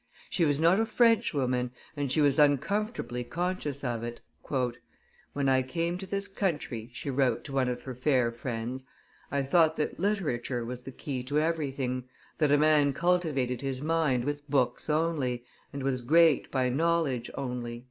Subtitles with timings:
[0.31, 4.19] She was not a Frenchwoman, and she was uncomfortably conscious of it.
[5.33, 8.83] "When I came to this country," she wrote to one of her fair friends,
[9.29, 12.05] "I thought that literature was the key to everything,
[12.39, 17.79] that a man cultivated his mind with books only, and was great by knowledge only."